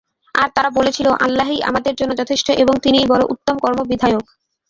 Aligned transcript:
আর 0.35 0.49
তারা 0.55 0.69
বলেছিল, 0.69 1.07
আল্লাহই 1.21 1.59
আমাদের 1.61 1.93
জন্যে 1.95 2.15
যথেষ্ট 2.15 2.47
এবং 2.63 2.75
তিনি 2.83 2.99
বড়ই 3.07 3.29
উত্তম 3.33 3.55
কর্ম-বিধায়ক। 3.57 4.25